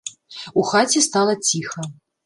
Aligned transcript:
У 0.61 0.63
хаце 0.71 1.05
стала 1.11 1.39
ціха. 1.51 1.91